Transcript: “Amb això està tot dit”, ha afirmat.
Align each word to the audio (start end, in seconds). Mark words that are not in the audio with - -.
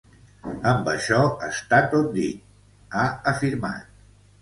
“Amb 0.69 0.89
això 0.93 1.19
està 1.49 1.83
tot 1.93 2.09
dit”, 2.19 2.43
ha 3.03 3.09
afirmat. 3.37 4.07